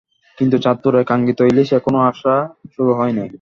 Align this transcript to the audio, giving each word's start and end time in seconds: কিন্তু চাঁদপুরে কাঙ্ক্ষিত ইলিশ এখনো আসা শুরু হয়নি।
কিন্তু 0.37 0.55
চাঁদপুরে 0.57 0.99
কাঙ্ক্ষিত 1.03 1.39
ইলিশ 1.41 1.69
এখনো 1.73 1.99
আসা 2.01 2.35
শুরু 2.73 2.91
হয়নি। 2.93 3.25